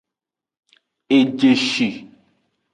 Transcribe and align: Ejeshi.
Ejeshi. 1.17 1.89